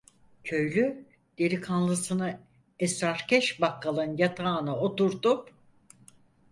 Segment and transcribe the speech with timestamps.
[0.43, 1.05] Köylü
[1.39, 2.39] delikanlısını
[2.79, 5.51] esrarkeş bakkalın yatağına oturtup: